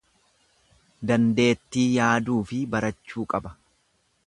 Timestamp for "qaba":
3.35-3.53